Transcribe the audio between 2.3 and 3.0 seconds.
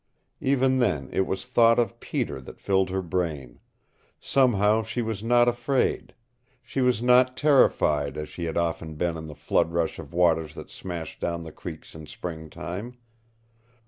that filled